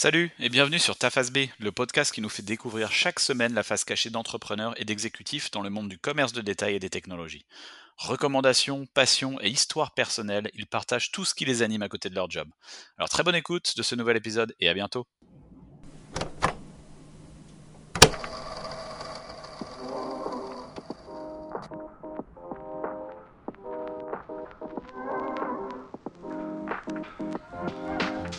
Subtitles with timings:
[0.00, 3.52] Salut et bienvenue sur Ta Face B, le podcast qui nous fait découvrir chaque semaine
[3.52, 6.88] la face cachée d'entrepreneurs et d'exécutifs dans le monde du commerce de détail et des
[6.88, 7.46] technologies.
[7.96, 12.14] Recommandations, passions et histoires personnelles, ils partagent tout ce qui les anime à côté de
[12.14, 12.48] leur job.
[12.96, 15.08] Alors très bonne écoute de ce nouvel épisode et à bientôt.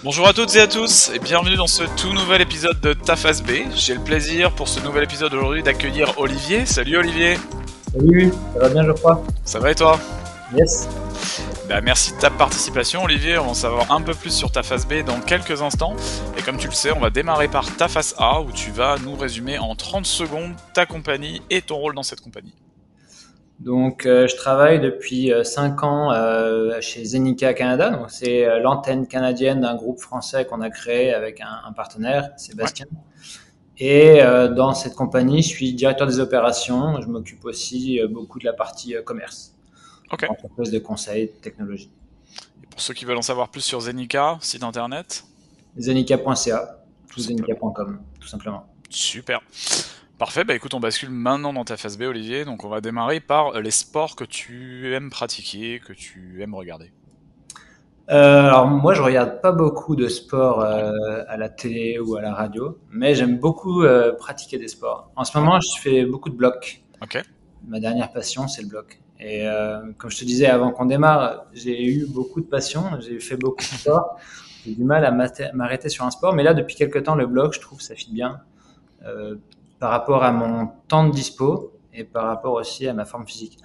[0.01, 3.17] Bonjour à toutes et à tous et bienvenue dans ce tout nouvel épisode de Ta
[3.17, 3.49] Face B.
[3.75, 6.65] J'ai le plaisir pour ce nouvel épisode aujourd'hui d'accueillir Olivier.
[6.65, 7.37] Salut Olivier.
[7.91, 9.99] Salut, ça va bien je crois Ça va et toi?
[10.55, 10.87] Yes.
[11.67, 14.63] Bah, merci de ta participation Olivier, on va en savoir un peu plus sur ta
[14.63, 15.97] face B dans quelques instants.
[16.37, 18.95] Et comme tu le sais, on va démarrer par ta face A où tu vas
[19.03, 22.53] nous résumer en 30 secondes ta compagnie et ton rôle dans cette compagnie.
[23.59, 27.89] Donc, euh, je travaille depuis 5 ans euh, chez Zenica Canada.
[27.89, 32.31] Donc, c'est euh, l'antenne canadienne d'un groupe français qu'on a créé avec un, un partenaire,
[32.37, 32.85] Sébastien.
[33.77, 37.01] Et euh, dans cette compagnie, je suis directeur des opérations.
[37.01, 39.53] Je m'occupe aussi euh, beaucoup de la partie euh, commerce,
[40.11, 40.25] Ok.
[40.71, 41.89] de conseil, de technologie.
[42.63, 45.23] Et pour ceux qui veulent en savoir plus sur Zenica, site internet,
[45.77, 46.77] Zenica.ca,
[47.11, 48.65] tout zenica.com, tout simplement.
[48.89, 49.41] super.
[50.19, 52.43] Parfait, bah écoute, on bascule maintenant dans ta face B Olivier.
[52.43, 56.91] Donc on va démarrer par les sports que tu aimes pratiquer, que tu aimes regarder.
[58.09, 60.91] Euh, alors moi, je regarde pas beaucoup de sport euh,
[61.29, 65.09] à la télé ou à la radio, mais j'aime beaucoup euh, pratiquer des sports.
[65.15, 66.81] En ce moment, je fais beaucoup de blocs.
[67.01, 67.23] Ok.
[67.65, 68.99] Ma dernière passion, c'est le bloc.
[69.21, 69.45] Et
[69.97, 73.59] comme je te disais avant qu'on démarre, j'ai eu beaucoup de passion, j'ai fait beaucoup
[73.59, 74.17] de sport.
[74.65, 77.53] J'ai du mal à m'arrêter sur un sport, mais là, depuis quelques temps, le bloc,
[77.53, 78.39] je trouve, ça fit bien
[79.79, 83.57] par rapport à mon temps de dispo et par rapport aussi à ma forme physique.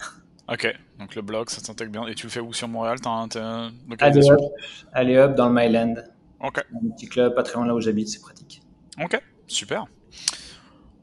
[0.48, 0.66] Ok,
[0.98, 2.06] donc le blog, ça s'intègre bien.
[2.06, 3.00] Et tu le fais où sur Montréal?
[3.00, 4.40] T'as un, Allez hop,
[4.92, 5.94] allez hop dans le Myland,
[6.40, 6.64] Ok.
[6.74, 8.62] un petit club pas très loin là où j'habite, c'est pratique.
[9.02, 9.86] Ok, super.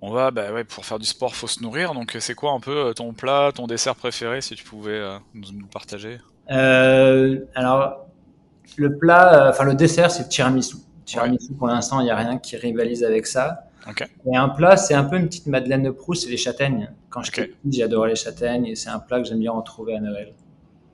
[0.03, 1.93] On va, bah ouais, pour faire du sport, faut se nourrir.
[1.93, 5.17] Donc, c'est quoi un peu euh, ton plat, ton dessert préféré, si tu pouvais euh,
[5.33, 6.19] nous, partager?
[6.49, 8.07] Euh, alors,
[8.77, 10.77] le plat, euh, enfin le dessert, c'est le tiramisu.
[11.05, 13.65] Tiramisu, pour l'instant, il n'y a rien qui rivalise avec ça.
[14.31, 16.91] Et un plat, c'est un peu une petite Madeleine de Proust, c'est les châtaignes.
[17.09, 17.49] Quand j'étais Ok.
[17.63, 20.33] petit, j'adorais les châtaignes et c'est un plat que j'aime bien retrouver à Noël.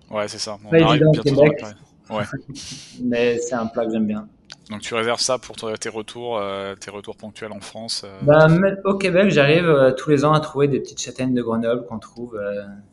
[0.10, 0.58] Ouais, c'est ça.
[0.66, 1.58] On Pas évident au Québec.
[1.60, 1.78] période.
[3.02, 4.28] Mais c'est un plat que j'aime bien.
[4.70, 8.02] Donc, tu réserves ça pour tes retours, euh, tes retours ponctuels en France.
[8.06, 8.48] euh, Bah,
[8.86, 12.00] au Québec, j'arrive euh, tous les ans à trouver des petites châtaignes de Grenoble qu'on
[12.00, 12.40] trouve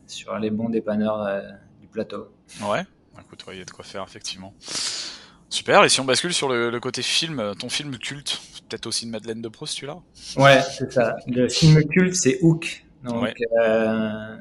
[0.07, 1.25] sur les bons dépanneurs
[1.81, 2.27] du plateau.
[2.61, 2.83] Ouais.
[3.19, 4.53] Écoute, ouais, il y a de quoi faire, effectivement.
[5.49, 5.83] Super.
[5.83, 8.41] Et si on bascule sur le, le côté film, ton film culte,
[8.75, 9.97] peut-être aussi une Madeleine de Proust, celui-là
[10.37, 11.15] Ouais, c'est ça.
[11.27, 12.85] Le film culte, c'est Hook.
[13.05, 13.33] Donc, Ouais.
[13.61, 14.35] euh,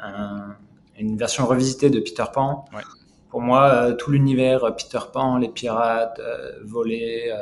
[0.00, 0.56] un-
[0.98, 2.64] une version revisitée de Peter Pan.
[2.72, 2.82] Ouais.
[3.30, 7.32] Pour moi, euh, tout l'univers euh, Peter Pan, les pirates, euh, voler,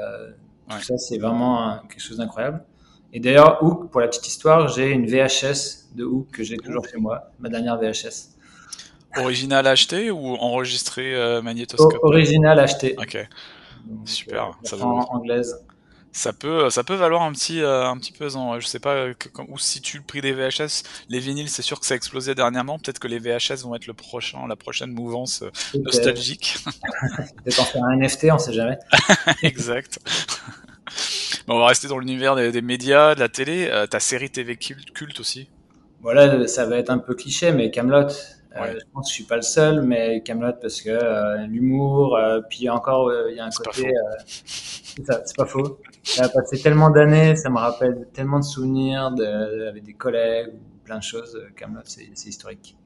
[0.69, 0.83] tout Ouais.
[0.83, 2.65] ça, c'est vraiment quelque chose d'incroyable.
[3.13, 6.85] Et d'ailleurs, Hook, pour la petite histoire, j'ai une VHS de Hook que j'ai toujours
[6.87, 8.31] chez moi, ma dernière VHS.
[9.19, 11.99] Original acheté ou enregistré magnétoscope?
[12.03, 12.95] Original acheté.
[12.99, 13.17] Ok.
[13.87, 15.65] Donc, Super, ça vaut- anglaise.
[16.17, 18.53] Ça peut, ça peut valoir un petit, euh, un petit pesant.
[18.55, 18.61] ouais.
[18.63, 20.83] Je sais pas euh, que- où se situe le prix des VHS.
[21.11, 22.79] Les vinyles, c'est sûr que ça a explosé dernièrement.
[22.79, 26.57] Peut-être que les VHS vont être le prochain, la prochaine mouvance euh, nostalgique.
[27.45, 28.79] peut-être en faire un NFT, on sait jamais.
[29.43, 29.99] exact.
[31.47, 33.69] Bon, on va rester dans l'univers des, des médias, de la télé.
[33.71, 35.51] Euh, ta série TV culte aussi.
[36.01, 38.09] Voilà, ça va être un peu cliché, mais Camelot.
[38.63, 38.73] Ouais.
[38.81, 42.41] je pense que je suis pas le seul, mais Camelot parce que euh, l'humour, euh,
[42.49, 45.79] puis encore euh, il y a un côté, euh, c'est pas faux.
[46.03, 50.53] Ça a passé tellement d'années, ça me rappelle tellement de souvenirs de, avec des collègues,
[50.85, 51.35] plein de choses.
[51.37, 52.77] euh, Camelot, c'est c'est historique.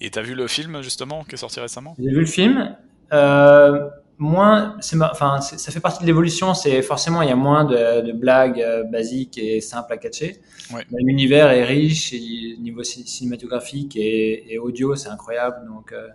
[0.00, 1.94] Et t'as vu le film justement qui est sorti récemment?
[1.98, 2.76] J'ai vu le film.
[3.12, 6.54] Euh, moins, c'est, enfin, ça fait partie de l'évolution.
[6.54, 10.40] C'est forcément il y a moins de, de blagues euh, basiques et simples à catcher.
[10.74, 10.84] Ouais.
[10.90, 15.66] Mais L'univers est riche et niveau ci- cinématographique et, et audio, c'est incroyable.
[15.66, 16.08] Donc, euh,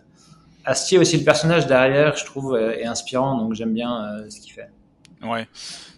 [0.66, 3.38] Astier aussi le personnage derrière, je trouve, euh, est inspirant.
[3.38, 4.70] Donc j'aime bien euh, ce qu'il fait.
[5.24, 5.48] Ouais.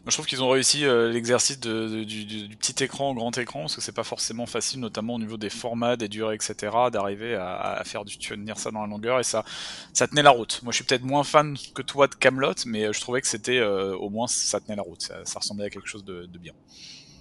[0.04, 3.36] Moi, je trouve qu'ils ont réussi euh, l'exercice de, de- du, petit écran au grand
[3.40, 6.72] écran, parce que c'est pas forcément facile, notamment au niveau des formats, des durées, etc.,
[6.92, 9.44] d'arriver à, à faire du tenir ça dans la longueur, et ça,
[9.94, 10.62] ça tenait la route.
[10.64, 13.28] Moi, je suis peut-être moins fan que toi de Camelot, mais euh, je trouvais que
[13.28, 16.28] c'était euh, au moins ça tenait la route, ça, ça ressemblait à quelque chose de,
[16.28, 16.54] de bien.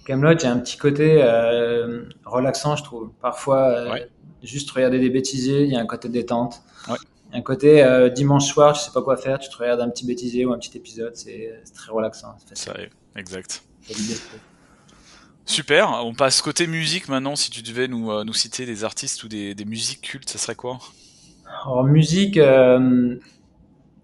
[0.05, 3.09] Camelot, il y a un petit côté euh, relaxant, je trouve.
[3.21, 4.07] Parfois, Ouais.
[4.43, 6.61] juste regarder des bêtisiers, il y a un côté détente.
[6.87, 6.97] Ouais.
[7.35, 10.05] Un côté euh, dimanche soir, tu sais pas quoi faire, tu te regardes un petit
[10.05, 12.35] bêtisier ou un petit épisode, c'est très relaxant.
[12.79, 13.61] est- exact.
[15.45, 15.91] Super.
[16.05, 17.35] On passe côté musique maintenant.
[17.35, 20.37] Si tu devais nous, euh, nous citer des artistes ou des, des musiques cultes, ça
[20.39, 20.79] serait quoi?
[21.63, 23.15] Alors musique, euh,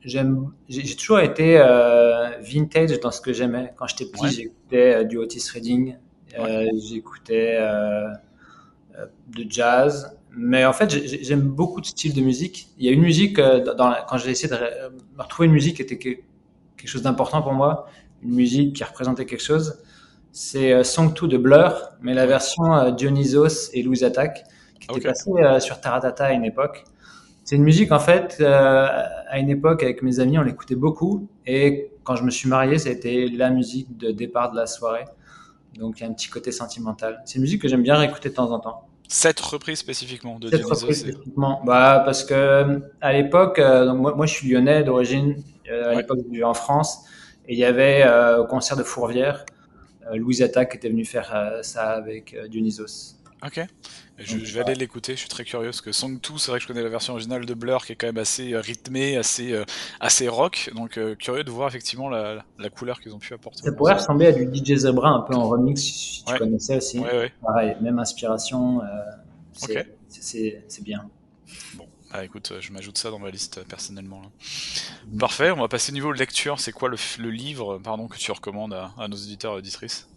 [0.03, 3.73] j'ai toujours été euh, vintage dans ce que j'aimais.
[3.77, 5.95] Quand j'étais petit, j'écoutais du Otis Redding,
[6.89, 7.57] j'écoutais
[9.27, 10.15] de jazz.
[10.33, 12.69] Mais en fait, j'aime beaucoup de styles de musique.
[12.77, 14.57] Il y a une musique, dans quand j'ai essayé de
[15.17, 16.23] retrouver une musique qui était quelque
[16.85, 17.87] chose d'important pour moi,
[18.23, 19.81] une musique qui représentait quelque chose,
[20.31, 24.45] c'est Song 2 de Blur, mais la version Dionysos et Louis Attack,
[24.79, 26.85] qui était passée sur Taratata à une époque.
[27.43, 28.87] C'est une musique, en fait, euh,
[29.27, 31.27] à une époque, avec mes amis, on l'écoutait beaucoup.
[31.45, 35.05] Et quand je me suis marié, c'était la musique de départ de la soirée.
[35.77, 37.21] Donc, il y a un petit côté sentimental.
[37.25, 38.87] C'est une musique que j'aime bien réécouter de temps en temps.
[39.11, 41.61] Cette reprise spécifiquement de Cette reprise spécifiquement.
[41.65, 45.35] Bah, parce que à l'époque, euh, moi, moi, je suis lyonnais d'origine.
[45.69, 47.03] Euh, à l'époque, je vivais en France.
[47.45, 48.05] Et il y avait
[48.37, 49.45] au concert de Fourvière,
[50.13, 53.20] Louise Attaque était venu faire ça avec Dionysos.
[53.45, 53.59] Ok.
[54.19, 56.63] Je, vais aller l'écouter, je suis très curieux parce que Song 2, c'est vrai que
[56.63, 59.51] je connais la version originale de Blur qui est quand même assez euh, rythmée, assez,
[59.53, 59.63] euh,
[59.99, 63.63] assez rock, donc euh, curieux de voir effectivement la, la couleur qu'ils ont pu apporter.
[63.63, 66.99] Ça pourrait ressembler à du DJ Zebra un peu en remix si tu connaissais aussi.
[66.99, 67.33] Ouais, ouais.
[67.41, 68.81] Pareil, même inspiration,
[69.53, 71.09] c'est bien.
[71.73, 74.21] Bon, bah écoute, je m'ajoute ça dans ma liste personnellement.
[74.21, 74.27] Là.
[75.17, 76.59] Parfait, on va passer au niveau lecture.
[76.59, 80.10] C'est quoi le, le, livre pardon, que tu recommandes à, à nos éditeurs et auditrices?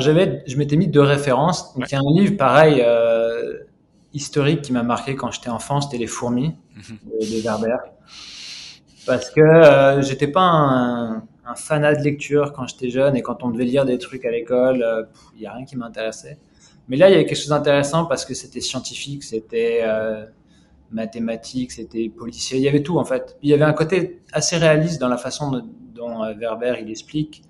[0.00, 1.74] J'avais, je m'étais mis deux références.
[1.74, 3.58] Donc, il y a un livre pareil euh,
[4.14, 6.98] historique qui m'a marqué quand j'étais enfant, c'était Les Fourmis mhm.
[7.20, 7.76] de, Werber.
[9.06, 13.42] Parce que euh, j'étais pas un, un, fanat de lecture quand j'étais jeune et quand
[13.42, 15.02] on devait lire des trucs à l'école, euh,
[15.36, 16.38] il y a rien qui m'intéressait.
[16.88, 20.24] Mais là, il y avait quelque chose d'intéressant parce que c'était scientifique, c'était euh,
[20.90, 23.36] mathématique, c'était policier, il y avait tout en fait.
[23.42, 25.62] Il y avait un côté assez réaliste dans la façon
[25.94, 27.42] dont Werber il explique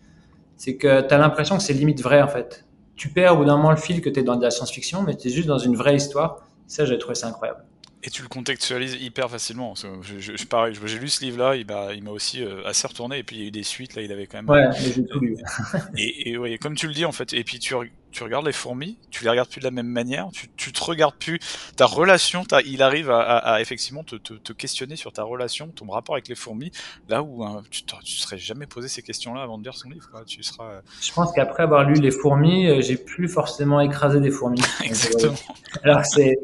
[0.57, 2.65] c'est que tu as l'impression que c'est limite vrai en fait.
[2.97, 5.03] Tu perds au bout d'un moment le fil que tu es dans de la science-fiction,
[5.03, 6.47] mais tu es juste dans une vraie histoire.
[6.67, 7.65] Ça, j'ai trouvé ça incroyable.
[8.07, 9.75] Et tu le contextualises hyper facilement.
[9.75, 13.19] Je, je, je j'ai lu ce livre-là, il m'a, il m'a aussi euh, assez retourné.
[13.19, 14.51] Et puis il y a eu des suites, là, il avait quand même.
[14.51, 15.39] Ouais, j'ai tout lu.
[15.97, 17.75] et, et ouais, comme tu le dis en fait, et puis tu,
[18.15, 20.83] tu regardes les fourmis, tu les regardes plus de la même manière, tu, tu te
[20.83, 21.41] regardes plus,
[21.77, 25.91] ta relation, il arrive à, à, effectivement te, te, te, questionner sur ta relation, ton
[25.91, 26.71] rapport avec les fourmis,
[27.09, 30.09] là où hein, tu, tu serais jamais posé ces questions-là avant de lire son livre.
[30.11, 30.25] Quoi.
[30.25, 30.65] Tu seras.
[30.65, 34.63] Euh, Je pense qu'après avoir lu les fourmis, euh, j'ai plus forcément écrasé des fourmis.
[34.85, 35.35] Exactement.
[35.83, 36.39] Alors c'est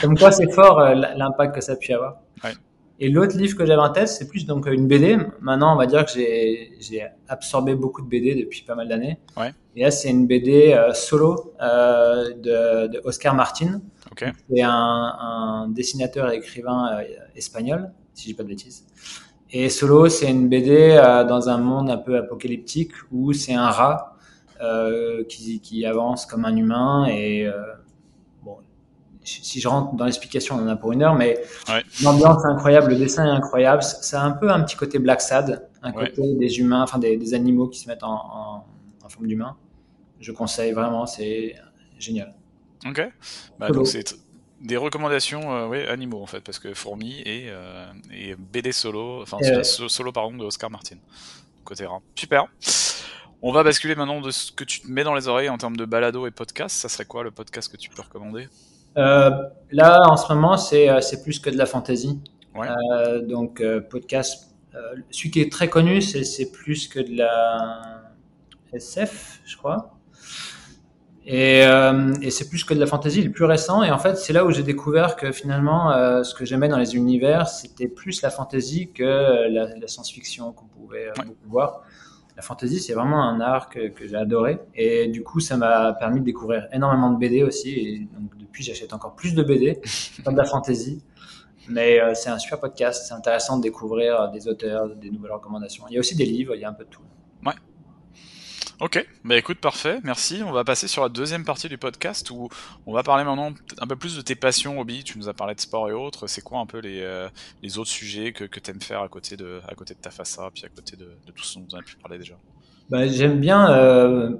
[0.00, 2.20] comme quoi c'est fort euh, l'impact que ça a pu avoir.
[2.44, 2.54] Ouais.
[2.98, 5.18] Et l'autre livre que j'avais en tête, c'est plus donc une BD.
[5.40, 9.18] Maintenant, on va dire que j'ai absorbé beaucoup de BD depuis pas mal d'années.
[9.36, 9.52] Ouais.
[9.74, 13.82] Et là, c'est une BD euh, solo euh, de, de, Oscar Martin.
[14.12, 14.30] Okay.
[14.48, 17.04] C'est un, un, dessinateur et écrivain euh,
[17.34, 18.86] espagnol, si je dis pas de bêtises.
[19.50, 23.68] Et solo, c'est une BD euh, dans un monde un peu apocalyptique où c'est un
[23.68, 24.16] rat
[24.62, 27.46] euh, qui, qui, avance comme un humain et
[29.26, 31.84] si je rentre dans l'explication, on en a pour une heure, mais ouais.
[32.02, 33.82] l'ambiance est incroyable, le dessin est incroyable.
[33.82, 36.10] Ça a un peu un petit côté Black Sad, un ouais.
[36.10, 38.66] côté des humains, enfin des, des, animaux qui se mettent en, en,
[39.04, 39.56] en forme d'humain.
[40.20, 41.56] Je conseille vraiment, c'est
[41.98, 42.34] génial.
[42.86, 43.02] Ok.
[43.58, 44.14] Bah, donc c'est
[44.60, 49.22] des recommandations, euh, oui, animaux en fait, parce que fourmis et, euh, et BD solo,
[49.22, 49.62] enfin euh...
[49.62, 50.96] solo pardon de Oscar Martin,
[51.64, 52.00] côté rare.
[52.14, 52.46] Super.
[53.42, 55.76] On va basculer maintenant de ce que tu te mets dans les oreilles en termes
[55.76, 56.74] de balado et podcast.
[56.74, 58.48] Ça serait quoi le podcast que tu peux recommander?
[58.96, 62.20] Là, en ce moment, c'est euh, plus que de la fantasy.
[62.54, 62.68] Ouais.
[62.92, 64.54] Euh, donc, euh, podcast.
[64.74, 64.78] Euh,
[65.10, 68.02] celui qui est très connu, c'est plus que de la
[68.72, 69.92] SF, je crois.
[71.28, 71.62] Et,
[72.22, 73.82] et c'est plus que de la fantasy, le plus récent.
[73.82, 75.90] Et en fait, c'est là où j'ai découvert que finalement,
[76.22, 80.66] ce que j'aimais dans les univers, c'était plus la fantasy que la, la science-fiction qu'on
[80.66, 81.82] pouvait beaucoup voir
[82.36, 84.60] la fantasy, c'est vraiment un art que, que j'ai adoré.
[84.74, 87.70] Et du coup, ça m'a permis de découvrir énormément de BD aussi.
[87.70, 89.78] Et donc, depuis, j'achète encore plus de BD,
[90.24, 91.02] pas de la fantasy.
[91.68, 93.06] Mais euh, c'est un super podcast.
[93.08, 95.84] C'est intéressant de découvrir des auteurs, des nouvelles recommandations.
[95.88, 97.02] Il y a aussi des livres, il y a un peu de tout.
[97.44, 97.54] Ouais.
[98.80, 100.42] Ok, bah écoute, parfait, merci.
[100.44, 102.48] On va passer sur la deuxième partie du podcast où
[102.86, 105.02] on va parler maintenant un peu plus de tes passions, hobbies.
[105.02, 106.28] Tu nous as parlé de sport et autres.
[106.28, 107.28] C'est quoi un peu les, euh,
[107.62, 110.10] les autres sujets que, que tu aimes faire à côté de, à côté de ta
[110.10, 112.34] façade, puis à côté de, de tout ce dont on a pu parler déjà?
[112.90, 114.36] Bah, J'aime bien, euh,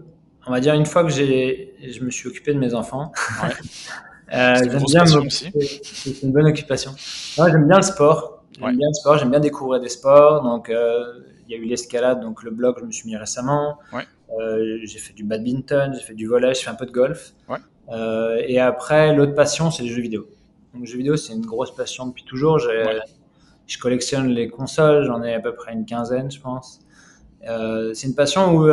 [0.47, 3.13] on va dire, une fois que j'ai, je me suis occupé de mes enfants.
[3.43, 3.51] Ouais.
[4.33, 6.93] euh, j'aime bien C'est une bonne occupation.
[6.97, 8.43] J'aime bien le sport.
[8.53, 8.73] J'aime Ouais.
[8.75, 10.43] bien le sport, j'aime bien découvrir des sports.
[10.43, 13.79] Donc, euh, il y a eu l'escalade, donc le blog, je me suis mis récemment.
[13.93, 14.05] Ouais.
[14.41, 17.35] Euh, j'ai fait du badminton, j'ai fait du volley, j'ai fait un peu de golf.
[17.49, 17.59] Ouais.
[18.49, 20.27] Et après, l'autre passion, c'est les jeux vidéo.
[20.73, 22.59] Donc, les jeux vidéo, c'est une grosse passion depuis toujours.
[22.59, 26.81] Je collectionne les consoles, j'en ai à peu près une quinzaine, je pense.
[27.43, 28.67] C'est une passion où,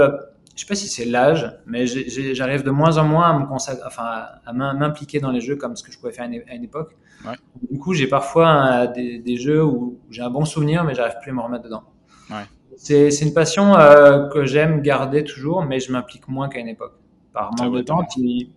[0.56, 4.26] je sais pas si c'est l'âge, mais j'arrive de moins en moins à me enfin,
[4.46, 6.96] à m'impliquer dans les jeux comme ce que je pouvais faire à une époque.
[7.26, 7.36] Ouais.
[7.72, 11.32] Du coup, j'ai parfois des, des, jeux où j'ai un bon souvenir, mais j'arrive plus
[11.32, 11.84] à me remettre dedans.
[12.30, 12.44] Ouais.
[12.76, 16.94] C'est une passion euh, que j'aime garder toujours, mais je m'implique moins qu'à une époque.
[17.32, 18.50] Par manque de temps, il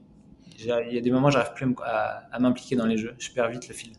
[0.60, 3.14] y a des moments où j'arrive plus à, à m'impliquer dans les jeux.
[3.18, 3.92] Je perds vite le fil.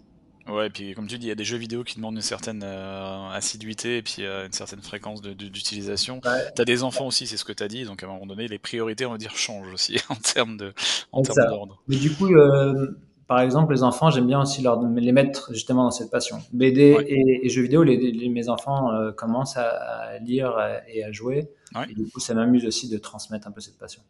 [0.49, 2.21] Ouais, et puis comme tu dis, il y a des jeux vidéo qui demandent une
[2.21, 6.17] certaine euh, assiduité et puis euh, une certaine fréquence d'utilisation.
[6.17, 8.47] De, T'as des enfants aussi, c'est ce que t'as dit, donc à un moment donné,
[8.47, 11.81] les priorités, on va dire, changent aussi en termes d'ordre.
[11.87, 15.83] Mais du coup, euh, par exemple, les enfants, j'aime bien aussi leur, les mettre justement
[15.83, 16.37] dans cette passion.
[16.53, 16.95] BD
[17.43, 21.49] et, jeux vidéo, les, mes enfants commencent à, lire et à jouer.
[21.89, 24.01] Et du coup, ça m'amuse aussi de transmettre un peu cette passion.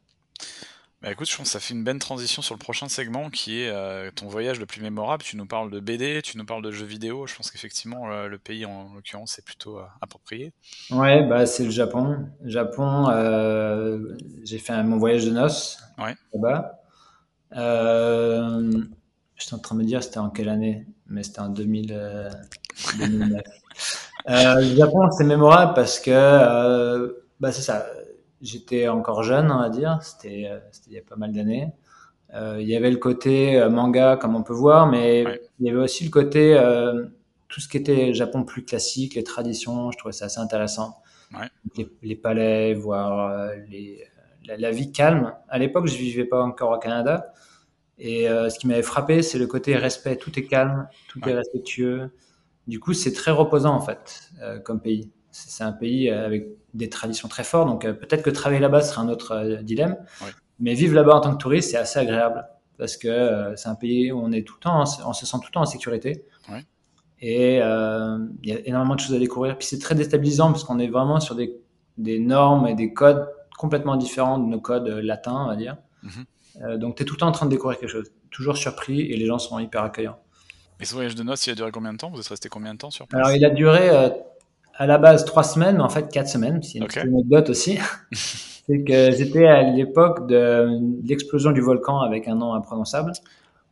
[1.04, 3.62] Bah écoute, je pense que ça fait une belle transition sur le prochain segment qui
[3.62, 5.22] est euh, ton voyage le plus mémorable.
[5.24, 7.28] Tu nous parles de BD, tu nous parles de jeux vidéo.
[7.28, 10.54] Je pense qu'effectivement, euh, le pays en l'occurrence est plutôt euh, approprié.
[10.90, 12.28] Ouais, bah c'est le Japon.
[12.44, 13.10] Japon,
[14.44, 16.16] j'ai fait mon voyage de noces ouais.
[16.34, 16.82] là-bas.
[19.36, 21.90] J'étais en train de me dire c'était en quelle année, mais c'était en 2000,
[22.98, 23.42] 2009.
[24.28, 27.86] le Japon, c'est mémorable parce que bah c'est ça
[28.42, 30.00] j'étais encore jeune, on va dire.
[30.02, 31.72] C'était, euh, il y a pas mal d'années.
[32.34, 35.24] Euh, il y avait le côté euh, manga, comme on peut voir, mais
[35.60, 36.58] il y avait aussi le côté
[37.48, 39.92] tout ce qui était Japon plus classique, les traditions.
[39.92, 41.02] Je trouvais ça assez intéressant.
[41.34, 41.48] Ouais.
[42.02, 44.04] Les, palais, voir les,
[44.46, 45.34] la, vie calme.
[45.48, 47.34] À l'époque, je vivais pas encore au Canada.
[48.00, 50.18] Et ce qui m'avait frappé, c'est le côté respect.
[50.18, 52.12] Tout est calme, tout est respectueux.
[52.68, 54.30] Du coup, c'est très reposant en fait
[54.66, 55.10] comme pays.
[55.32, 59.02] C'est un pays avec des traditions très fortes, donc euh, peut-être que travailler là-bas serait
[59.02, 59.98] un autre euh, dilemme.
[60.60, 62.46] Mais vivre là-bas en tant que touriste, c'est assez agréable
[62.78, 65.38] parce que euh, c'est un pays où on est tout le temps, on se sent
[65.38, 66.24] tout le temps en sécurité.
[67.20, 69.58] Et il y a énormément de choses à découvrir.
[69.58, 71.60] Puis c'est très déstabilisant parce qu'on est vraiment sur des,
[71.98, 75.78] des, normes et des codes complètement différents de nos codes latins, on va dire.
[76.04, 76.78] Mhm.
[76.78, 79.18] donc tu es tout le temps en train de découvrir quelque chose, toujours surpris et
[79.18, 80.20] les gens sont hyper accueillants.
[80.80, 82.12] Et ce voyage de noces, il a duré combien de temps?
[82.12, 83.20] Vous êtes resté combien de temps sur place?
[83.20, 83.90] Alors il a duré
[84.78, 86.62] à la base trois semaines, mais en fait quatre semaines.
[86.62, 87.80] C'est une petite anecdote aussi.
[88.12, 90.68] c'est que j'étais à l'époque de
[91.04, 93.12] l'explosion du volcan avec un nom imprononçable.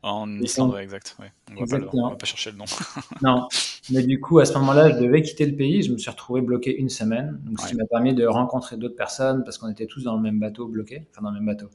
[0.01, 1.15] En Islande, ouais, exact.
[1.19, 1.31] Ouais.
[1.57, 2.65] On va, pas, va pas chercher le nom.
[3.23, 3.47] non,
[3.89, 5.81] mais du coup, à ce moment-là, je devais quitter le pays.
[5.81, 8.95] Je me suis retrouvé bloqué une semaine, donc ce qui m'a permis de rencontrer d'autres
[8.95, 11.69] personnes parce qu'on était tous dans le même bateau bloqué, enfin dans le même bateau.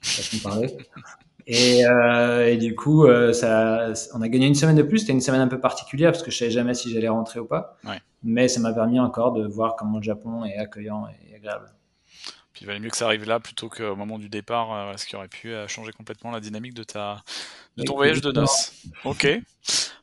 [0.00, 0.74] Ça parlait.
[1.52, 5.00] Et, euh, et, du coup, euh, ça, on a gagné une semaine de plus.
[5.00, 7.44] C'était une semaine un peu particulière parce que je savais jamais si j'allais rentrer ou
[7.44, 7.76] pas.
[7.84, 8.00] Ouais.
[8.22, 11.72] Mais ça m'a permis encore de voir comment le Japon est accueillant et agréable.
[12.52, 15.06] Puis il valait mieux que ça arrive là plutôt qu'au moment du départ, euh, ce
[15.06, 17.24] qui aurait pu euh, changer complètement la dynamique de ta
[17.76, 18.72] de ton voyage de noces.
[19.04, 19.26] Ok,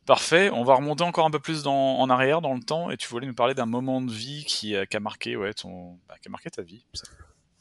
[0.06, 0.50] parfait.
[0.50, 3.08] On va remonter encore un peu plus dans, en arrière dans le temps et tu
[3.08, 6.28] voulais nous parler d'un moment de vie qui, qui a marqué ouais ton bah, qui
[6.28, 6.84] a marqué ta vie.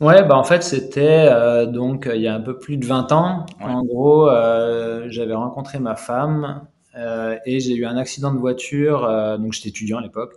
[0.01, 3.13] Ouais, bah en fait c'était euh, donc il y a un peu plus de 20
[3.13, 3.47] ans.
[3.61, 9.01] En gros, euh, j'avais rencontré ma femme euh, et j'ai eu un accident de voiture.
[9.39, 10.35] donc j'étais étudiant à l'époque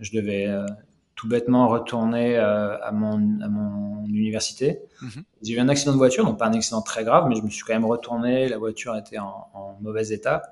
[0.00, 0.66] je devais euh,
[1.14, 4.80] tout bêtement retourner euh, à, mon, à mon université.
[5.02, 5.24] Mhm.
[5.42, 7.50] J'ai eu un accident de voiture, donc pas un accident très grave, mais je me
[7.50, 8.48] suis quand même retourné.
[8.48, 10.42] La voiture était en, en mauvais état.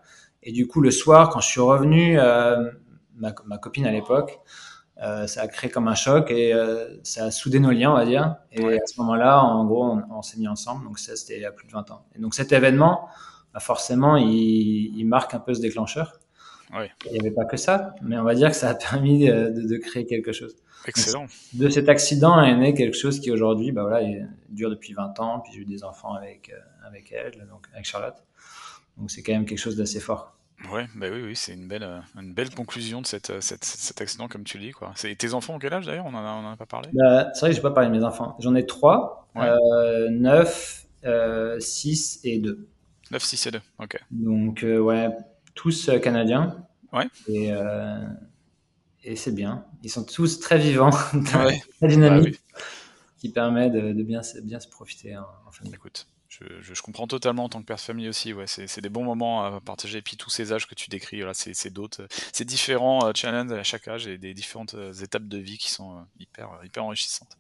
[0.43, 2.71] Et du coup, le soir, quand je suis revenu, euh,
[3.17, 4.41] ma, ma, copine à l'époque,
[5.03, 7.97] euh, ça a créé comme un choc et euh, ça a soudé nos liens, on
[7.97, 8.37] va dire.
[8.53, 10.85] Et à ce moment-là, en gros, on, on s'est mis ensemble.
[10.85, 12.07] Donc ça, c'était il y a plus de 20 ans.
[12.15, 13.09] Et donc cet événement,
[13.53, 16.19] bah forcément, il, il marque un peu ce déclencheur.
[17.07, 19.67] Il n'y avait pas que ça, mais on va dire que ça a permis de,
[19.67, 20.57] de, créer quelque chose.
[20.87, 21.27] Excellent.
[21.55, 24.07] de cet accident est né quelque chose qui aujourd'hui, bah voilà,
[24.51, 27.87] dure depuis 20 ans, puis j'ai eu des enfants avec, euh, avec elle, donc avec
[27.87, 28.23] Charlotte.
[28.97, 30.36] Donc c'est quand même quelque chose d'assez fort.
[30.73, 34.01] Ouais, bah oui, oui, c'est une belle, euh, une belle conclusion de cette, cette, cet
[34.01, 34.73] accident, comme tu le dis.
[34.73, 34.95] Quoi.
[34.97, 36.07] Tes enfants ont quel âge d'ailleurs?
[36.07, 36.89] On n'en a pas parlé?
[36.93, 38.37] Bah, C'est vrai que je n'ai pas parlé de mes enfants.
[38.41, 42.69] J'en ai trois, euh, 9, euh, 6 et 2.
[43.11, 43.99] 9, 6 et 2, ok.
[44.11, 45.11] Donc, euh, ouais,
[45.55, 46.67] tous euh, canadiens.
[46.93, 47.07] Ouais.
[47.29, 48.01] Et, euh,
[49.05, 49.65] et c'est bien.
[49.83, 50.91] Ils sont tous très vivants,
[51.25, 52.61] très dynamiques, bah
[53.19, 55.75] qui permet de, de, bien, bien se profiter en, famille.
[55.75, 56.07] Écoute.
[56.41, 58.35] Je, comprends totalement en tant que père de famille aussi.
[58.47, 59.99] C'est des bons moments à partager.
[59.99, 63.53] Et puis tous ces âges que tu décris, là, c'est d'autres, c'est différents euh, challenges
[63.53, 67.37] à chaque âge et des différentes étapes de vie qui sont hyper, hyper enrichissantes.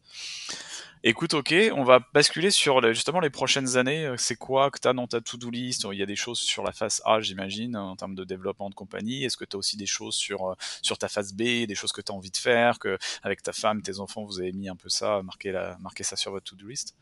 [1.04, 4.12] Écoute, ok, on va basculer sur justement les prochaines années.
[4.16, 5.86] C'est quoi que tu as dans ta to-do list?
[5.92, 8.74] Il y a des choses sur la phase A, j'imagine, en termes de développement de
[8.74, 9.24] compagnie.
[9.24, 11.92] Est-ce que tu as aussi des choses sur, euh, sur ta phase B, des choses
[11.92, 14.68] que tu as envie de faire, que avec ta femme, tes enfants, vous avez mis
[14.68, 16.96] un peu ça, marqué, marqué ça sur votre to-do list?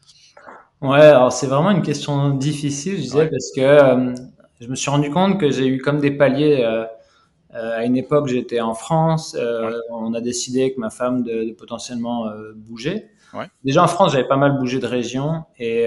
[0.81, 4.15] Ouais, alors c'est vraiment une question difficile, je disais, parce que euh,
[4.61, 6.63] je me suis rendu compte que j'ai eu comme des paliers.
[6.65, 6.85] Euh,
[7.55, 9.37] Euh, à une époque, j'étais en France.
[9.91, 13.09] On a décidé avec ma femme de, de potentiellement bouger.
[13.35, 13.47] Ouais.
[13.65, 15.83] Déjà en France, j'avais pas mal bougé de région et,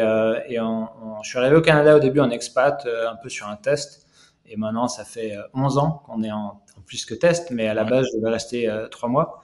[0.50, 3.48] et on, on- je suis arrivé au Canada au début en expat, un peu sur
[3.50, 4.08] un test.
[4.48, 7.68] Et maintenant, ça fait euh, 11 ans qu'on est en, en plus que test, mais
[7.68, 8.60] à la base, je devais rester
[8.92, 9.42] trois mois.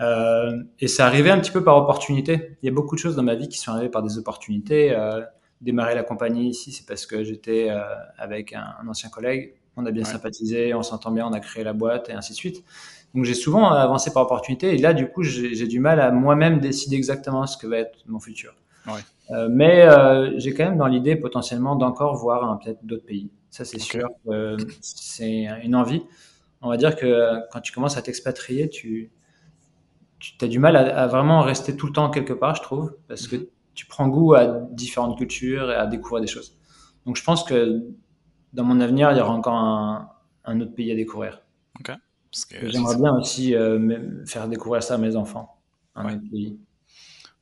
[0.00, 2.56] Euh, et c'est arrivé un petit peu par opportunité.
[2.62, 4.92] Il y a beaucoup de choses dans ma vie qui sont arrivées par des opportunités.
[4.92, 5.20] Euh,
[5.60, 7.80] démarrer la compagnie ici, c'est parce que j'étais euh,
[8.16, 9.54] avec un, un ancien collègue.
[9.76, 10.08] On a bien Ouais.
[10.10, 12.64] sympathisé, on s'entend bien, on a créé la boîte et ainsi de suite.
[13.14, 16.60] Donc j'ai souvent avancé par opportunité et là du coup j'ai du mal à moi-même
[16.60, 18.54] décider exactement ce que va être mon futur.
[18.86, 19.00] Ouais.
[19.30, 23.30] Euh, mais euh, j'ai quand même dans l'idée potentiellement d'encore voir hein, peut-être d'autres pays.
[23.50, 24.08] Ça c'est sûr.
[24.28, 26.02] Euh, c'est une envie.
[26.60, 29.10] On va dire que euh, quand tu commences à t'expatrier, tu,
[30.20, 32.96] tu as du mal à, à vraiment rester tout le temps quelque part, je trouve,
[33.08, 33.30] parce Mhm.
[33.30, 36.56] que tu prends goût à différentes cultures et à découvrir des choses.
[37.06, 37.84] Donc je pense que
[38.52, 40.10] dans mon avenir, il y aura encore un,
[40.44, 41.42] un autre pays à découvrir.
[42.60, 45.60] Et J'aimerais bien aussi euh, faire découvrir ça à mes enfants,
[45.94, 46.12] un Ouais.
[46.14, 46.58] autre pays.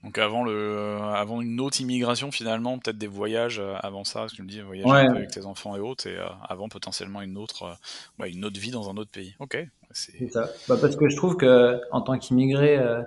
[0.02, 4.20] Donc avant le, euh, avant une autre immigration finalement, peut-être des voyages euh, avant ça,
[4.20, 5.06] parce que tu me dis voyager Ouais.
[5.14, 7.76] avec tes enfants et autres, et euh, avant potentiellement une autre,
[8.18, 9.34] ouais, une autre vie dans un autre pays.
[9.40, 9.56] Ok,
[9.96, 10.50] c'est C'est ça.
[10.68, 13.02] Bah, parce que je trouve que en tant qu'immigré, euh,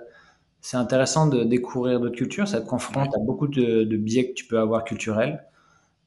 [0.60, 2.48] c'est intéressant de découvrir d'autres cultures.
[2.48, 5.44] Ça te confronte à beaucoup de, de biais que tu peux avoir culturels,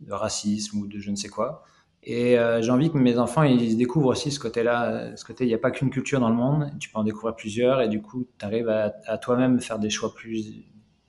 [0.02, 1.64] de racisme ou de je ne sais quoi.
[2.04, 5.46] Et euh, j'ai envie que mes enfants ils découvrent aussi ce côté-là, euh, ce côté
[5.46, 7.90] il n'y a pas qu'une culture dans le monde, tu peux en découvrir plusieurs et
[7.90, 10.66] du coup tu arrives à, à toi-même faire des choix plus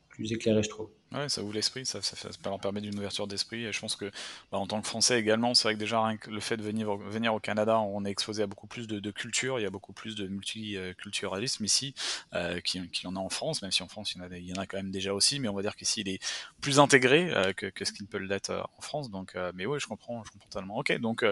[0.09, 0.91] plus éclairés, je trouve.
[1.15, 3.65] Ouais, ça ouvre l'esprit, ça, ça, fait- ça leur permet d'une ouverture d'esprit.
[3.65, 4.07] Et je pense que,
[4.51, 6.63] bah, en tant que Français également, c'est vrai que déjà rien que le fait de
[6.63, 9.67] venir, venir au Canada, on est exposé à beaucoup plus de, de culture, il y
[9.67, 11.95] a beaucoup plus de multiculturalisme ici,
[12.35, 14.37] euh, qu'il y en a en France, même si en France il y, en a,
[14.37, 16.19] il y en a quand même déjà aussi, mais on va dire qu'ici il est
[16.61, 19.09] plus intégré euh, que, que ce qu'il peut l'être euh, en France.
[19.11, 20.79] Donc, mais oui, je comprends, je comprends totalement.
[20.79, 21.25] Ok, donc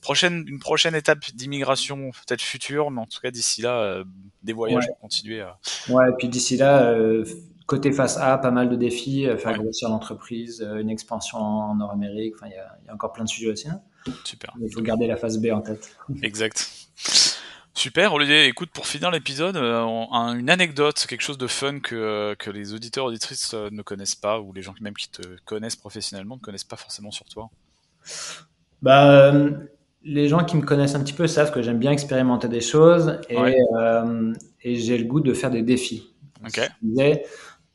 [0.00, 4.04] prochaine, une prochaine étape d'immigration peut-être future, mais en tout cas d'ici là,
[4.44, 4.86] des voyages Ouais.
[4.88, 5.44] pour continuer.
[5.88, 6.94] Ouais, et puis d'ici là,
[7.66, 9.58] côté face A, pas mal de défis, euh, faire Ouais.
[9.58, 13.12] grossir l'entreprise, euh, une expansion en Nord-Amérique, enfin il y a, il y a encore
[13.12, 13.68] plein de sujets aussi.
[13.68, 13.80] hein.
[14.24, 14.52] Super.
[14.60, 15.96] Il faut garder la phase B en tête.
[16.22, 16.68] Exact.
[17.76, 18.44] Super, Olivier.
[18.46, 19.82] Écoute, pour finir l'épisode, euh,
[20.34, 24.52] une anecdote, quelque chose de fun que, que les auditeurs auditrices ne connaissent pas, ou
[24.52, 27.50] les gens qui- même qui te connaissent professionnellement ne connaissent pas forcément sur toi.
[28.82, 29.32] Bah,
[30.04, 33.18] les gens qui me connaissent un petit peu savent que j'aime bien expérimenter des choses
[33.30, 33.56] et, Ouais.
[33.76, 36.14] euh, et j'ai le goût de faire des défis.
[36.44, 36.60] Ok.
[36.82, 37.24] Je disais,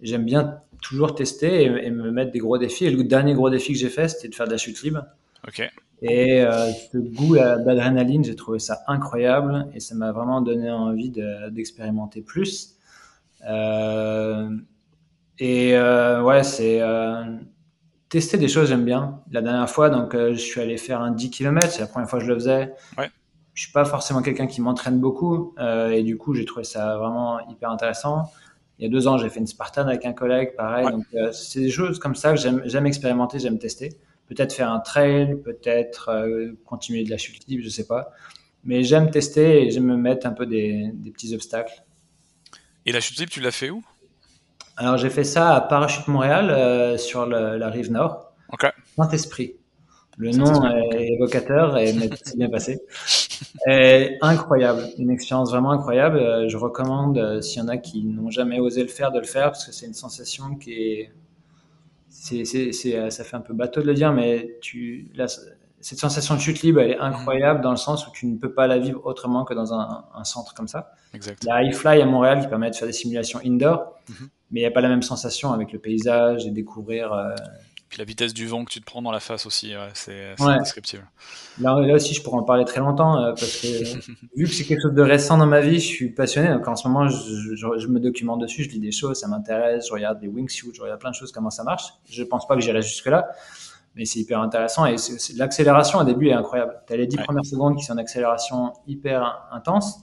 [0.02, 2.86] J'aime bien toujours tester et, et me mettre des gros défis.
[2.86, 5.04] Et le dernier gros défi que j'ai fait, c'était de faire de la chute libre.
[5.48, 5.62] Ok.
[6.02, 11.10] Et euh, ce goût d'adrénaline, j'ai trouvé ça incroyable et ça m'a vraiment donné envie
[11.10, 12.76] de- d'expérimenter plus.
[13.48, 14.50] Euh,
[15.40, 17.24] et euh, ouais, c'est euh,
[18.10, 19.20] tester des choses, j'aime bien.
[19.32, 22.20] La dernière fois, donc, je suis allé faire un 10 km, c'est la première fois
[22.20, 22.74] que je le faisais.
[22.98, 23.10] Ouais.
[23.54, 25.54] Je suis pas forcément quelqu'un qui m'entraîne beaucoup
[25.92, 28.32] et du coup, j'ai trouvé ça vraiment hyper intéressant.
[28.80, 30.86] Il y a deux ans, j'ai fait une Spartan avec un collègue, pareil.
[30.86, 30.92] Ouais.
[30.94, 33.98] Donc, euh, c'est des choses comme ça que j'aime j'aime expérimenter, j'aime tester
[34.30, 38.12] peut-être faire un trail, peut-être euh, continuer de la chute libre, je sais pas.
[38.64, 41.84] Mais j'aime tester et j'aime me mettre un peu des, des petits obstacles.
[42.86, 43.84] Et la chute libre, tu l'as fait où?
[44.78, 48.32] Alors j'ai fait ça à Parachute Montréal, euh, sur le- la rive nord.
[48.54, 48.66] Ok.
[48.96, 49.56] Saint-Esprit.
[50.18, 52.80] Le nom est évocateur et c'est bien passé.
[53.68, 56.18] Et incroyable, une expérience vraiment incroyable.
[56.18, 59.20] Euh, Je recommande, euh, s'il y en a qui n'ont jamais osé le faire, de
[59.20, 61.12] le faire parce que c'est une sensation qui est,
[62.10, 65.28] c'est, c'est, c'est, euh, ça fait un peu bateau de le dire, mais tu, la-
[65.82, 68.52] cette sensation de chute libre, elle est incroyable dans le sens où tu ne peux
[68.52, 70.92] pas la vivre autrement que dans un, un centre comme ça.
[71.14, 71.42] Exact.
[71.44, 74.16] Il y a iFly à Montréal qui permet de faire des simulations indoor, Mhm.
[74.52, 77.14] mais il n'y a pas la même sensation avec le paysage et découvrir.
[77.14, 77.34] euh,
[77.90, 80.36] Puis la vitesse du vent que tu te prends dans la face aussi, ouais, c'est
[80.40, 80.54] Ouais.
[80.54, 81.10] indescriptible.
[81.60, 83.68] Là, là aussi, je pourrais en parler très longtemps euh, parce que
[84.36, 86.50] vu que c'est quelque chose de récent dans ma vie, je suis passionné.
[86.50, 89.28] Donc en ce moment, je, je- je me documente dessus, je lis des choses, ça
[89.28, 91.86] m'intéresse, je regarde des wingsuits, je regarde plein de choses, comment ça marche.
[92.10, 93.28] Je pense pas que j'irai jusque-là,
[93.96, 94.86] mais c'est hyper intéressant.
[94.86, 94.96] Et
[95.36, 96.76] l'accélération au début est incroyable.
[96.86, 97.24] Tu as les 10 Ouais.
[97.24, 99.96] premières secondes qui sont en accélération hyper intense.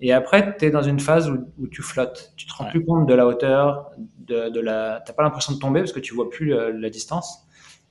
[0.00, 2.32] Et après, tu es dans une phase où, où tu flottes.
[2.36, 2.70] Tu te rends Ouais.
[2.70, 5.02] plus compte de la hauteur, de, de la.
[5.04, 7.46] T'as pas l'impression de tomber parce que tu vois plus la distance.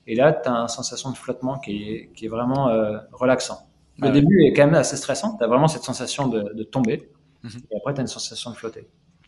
[0.07, 3.69] Et là, tu as une sensation de flottement qui est, qui est vraiment euh, relaxant.
[3.99, 4.21] Le Ah ouais.
[4.21, 5.37] début est quand même assez stressant.
[5.37, 7.11] Tu as vraiment cette sensation de, de tomber.
[7.43, 7.61] Mhm.
[7.71, 8.87] Et après, tu as une sensation de flotter.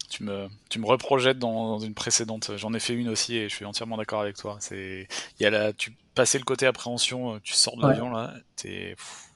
[0.09, 2.51] Tu me, tu me reprojettes dans, dans une précédente.
[2.57, 4.57] J'en ai fait une aussi et je suis entièrement d'accord avec toi.
[4.59, 5.07] C'est,
[5.39, 7.87] il y a la, tu passais le côté appréhension, euh, tu sors de Ouais.
[7.87, 9.30] l'avion là, t'es, pff,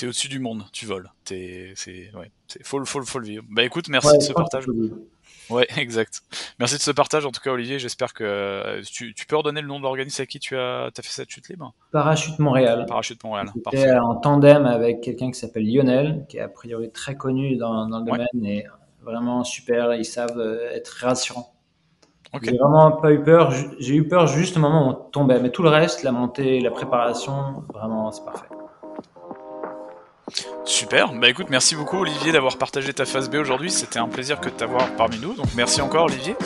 [0.00, 1.10] t'es au-dessus du monde, tu voles.
[1.26, 3.44] T'es, c'est, ouais, c'est faut, faut, faut le vivre.
[3.50, 4.64] Bah écoute, merci de ce partage.
[5.50, 6.22] Ouais, exact.
[6.58, 7.78] Merci de ce partage en tout cas, Olivier.
[7.78, 10.86] J'espère que euh, tu, tu, peux redonner le nom de l'organisme à qui tu as,
[10.86, 11.74] as, fait cette chute libre?
[11.92, 12.86] Parachute Montréal.
[12.88, 13.52] Parachute Montréal.
[13.62, 13.98] Parfait.
[13.98, 17.98] en tandem avec quelqu'un qui s'appelle Lionel, qui est a priori très connu dans, dans
[17.98, 18.64] le domaine et
[19.02, 19.94] vraiment super.
[19.94, 21.52] Ils savent euh, être rassurants.
[22.32, 22.52] Okay.
[22.52, 23.52] J'ai vraiment pas eu peur.
[23.80, 26.60] J'ai eu peur juste au moment où on tombait, mais tout le reste, la montée,
[26.60, 28.46] la préparation, vraiment, c'est parfait.
[30.70, 34.40] Super, bah écoute, merci beaucoup Olivier d'avoir partagé ta phase B aujourd'hui, c'était un plaisir
[34.40, 36.36] que de t'avoir parmi nous, donc merci encore Olivier.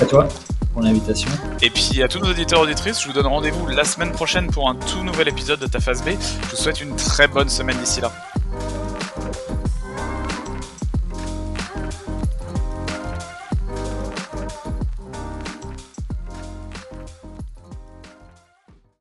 [0.00, 0.26] À toi
[0.72, 1.30] pour l'invitation.
[1.62, 4.50] Et puis à tous nos auditeurs et auditrices, je vous donne rendez-vous la semaine prochaine
[4.50, 6.08] pour un tout nouvel épisode de ta phase B.
[6.08, 8.10] Je vous souhaite une très bonne semaine d'ici là.